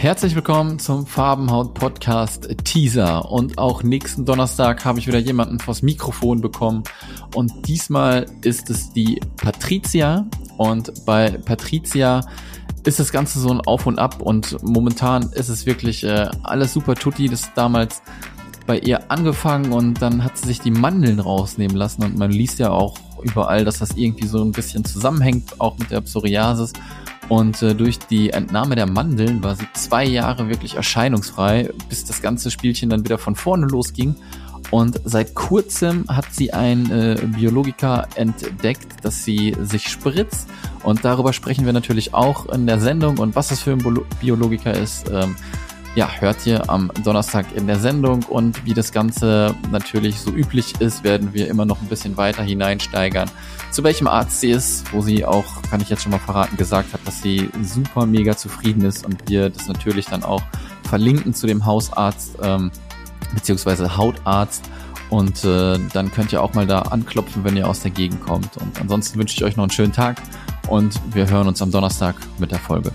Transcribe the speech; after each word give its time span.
Herzlich 0.00 0.34
willkommen 0.34 0.78
zum 0.78 1.06
Farbenhaut 1.06 1.74
Podcast 1.74 2.48
Teaser. 2.64 3.30
Und 3.30 3.58
auch 3.58 3.82
nächsten 3.82 4.24
Donnerstag 4.24 4.82
habe 4.86 4.98
ich 4.98 5.06
wieder 5.06 5.18
jemanden 5.18 5.58
vors 5.58 5.82
Mikrofon 5.82 6.40
bekommen. 6.40 6.84
Und 7.34 7.68
diesmal 7.68 8.24
ist 8.40 8.70
es 8.70 8.94
die 8.94 9.20
Patricia. 9.36 10.26
Und 10.56 11.04
bei 11.04 11.28
Patricia 11.44 12.22
ist 12.86 12.98
das 12.98 13.12
Ganze 13.12 13.40
so 13.40 13.50
ein 13.50 13.60
Auf 13.60 13.84
und 13.84 13.98
Ab. 13.98 14.22
Und 14.22 14.56
momentan 14.62 15.24
ist 15.34 15.50
es 15.50 15.66
wirklich 15.66 16.02
äh, 16.02 16.30
alles 16.44 16.72
super 16.72 16.94
tutti. 16.94 17.28
Das 17.28 17.42
ist 17.42 17.50
damals 17.54 18.00
bei 18.66 18.78
ihr 18.78 19.10
angefangen 19.10 19.70
und 19.70 20.00
dann 20.00 20.24
hat 20.24 20.38
sie 20.38 20.46
sich 20.46 20.60
die 20.60 20.70
Mandeln 20.70 21.20
rausnehmen 21.20 21.76
lassen. 21.76 22.04
Und 22.04 22.16
man 22.16 22.30
liest 22.30 22.58
ja 22.58 22.70
auch 22.70 22.96
überall, 23.22 23.66
dass 23.66 23.80
das 23.80 23.90
irgendwie 23.98 24.26
so 24.26 24.42
ein 24.42 24.52
bisschen 24.52 24.82
zusammenhängt, 24.82 25.60
auch 25.60 25.76
mit 25.76 25.90
der 25.90 26.00
Psoriasis. 26.00 26.72
Und 27.30 27.62
äh, 27.62 27.76
durch 27.76 28.00
die 28.00 28.30
Entnahme 28.30 28.74
der 28.74 28.86
Mandeln 28.86 29.40
war 29.44 29.54
sie 29.54 29.66
zwei 29.72 30.04
Jahre 30.04 30.48
wirklich 30.48 30.74
erscheinungsfrei, 30.74 31.70
bis 31.88 32.04
das 32.04 32.22
ganze 32.22 32.50
Spielchen 32.50 32.90
dann 32.90 33.04
wieder 33.04 33.18
von 33.18 33.36
vorne 33.36 33.66
losging. 33.66 34.16
Und 34.72 35.00
seit 35.04 35.36
kurzem 35.36 36.06
hat 36.08 36.26
sie 36.32 36.52
ein 36.52 36.90
äh, 36.90 37.20
Biologiker 37.24 38.08
entdeckt, 38.16 39.04
dass 39.04 39.24
sie 39.24 39.56
sich 39.62 39.88
spritzt. 39.88 40.48
Und 40.82 41.04
darüber 41.04 41.32
sprechen 41.32 41.66
wir 41.66 41.72
natürlich 41.72 42.14
auch 42.14 42.46
in 42.46 42.66
der 42.66 42.80
Sendung. 42.80 43.18
Und 43.18 43.36
was 43.36 43.48
das 43.48 43.60
für 43.60 43.70
ein 43.70 43.98
Biologiker 44.20 44.74
ist, 44.74 45.08
ähm, 45.08 45.36
ja, 45.96 46.08
hört 46.20 46.46
ihr 46.46 46.70
am 46.70 46.90
Donnerstag 47.04 47.46
in 47.54 47.66
der 47.66 47.78
Sendung 47.78 48.22
und 48.24 48.64
wie 48.64 48.74
das 48.74 48.92
Ganze 48.92 49.54
natürlich 49.70 50.20
so 50.20 50.30
üblich 50.30 50.80
ist, 50.80 51.02
werden 51.02 51.34
wir 51.34 51.48
immer 51.48 51.64
noch 51.64 51.80
ein 51.80 51.88
bisschen 51.88 52.16
weiter 52.16 52.42
hineinsteigern. 52.42 53.28
Zu 53.72 53.82
welchem 53.82 54.06
Arzt 54.06 54.40
sie 54.40 54.50
ist, 54.50 54.92
wo 54.92 55.00
sie 55.00 55.24
auch, 55.24 55.62
kann 55.68 55.80
ich 55.80 55.88
jetzt 55.88 56.02
schon 56.02 56.12
mal 56.12 56.18
verraten, 56.18 56.56
gesagt 56.56 56.92
hat, 56.92 57.00
dass 57.06 57.22
sie 57.22 57.50
super 57.62 58.06
mega 58.06 58.36
zufrieden 58.36 58.84
ist 58.84 59.04
und 59.04 59.28
wir 59.28 59.50
das 59.50 59.66
natürlich 59.66 60.06
dann 60.06 60.22
auch 60.22 60.42
verlinken 60.88 61.34
zu 61.34 61.46
dem 61.46 61.66
Hausarzt 61.66 62.38
ähm, 62.40 62.70
beziehungsweise 63.34 63.96
Hautarzt 63.96 64.64
und 65.10 65.44
äh, 65.44 65.78
dann 65.92 66.12
könnt 66.12 66.32
ihr 66.32 66.42
auch 66.42 66.54
mal 66.54 66.66
da 66.66 66.82
anklopfen, 66.82 67.42
wenn 67.42 67.56
ihr 67.56 67.68
aus 67.68 67.80
der 67.80 67.90
Gegend 67.90 68.20
kommt. 68.24 68.56
Und 68.56 68.80
ansonsten 68.80 69.18
wünsche 69.18 69.36
ich 69.36 69.44
euch 69.44 69.56
noch 69.56 69.64
einen 69.64 69.72
schönen 69.72 69.92
Tag 69.92 70.22
und 70.68 71.00
wir 71.12 71.28
hören 71.28 71.48
uns 71.48 71.60
am 71.60 71.72
Donnerstag 71.72 72.14
mit 72.38 72.52
der 72.52 72.60
Folge. 72.60 72.92